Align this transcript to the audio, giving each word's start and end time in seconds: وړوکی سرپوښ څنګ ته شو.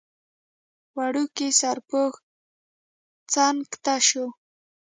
وړوکی 0.97 1.49
سرپوښ 1.59 2.13
څنګ 3.33 3.61
ته 3.83 3.95
شو. 4.07 4.25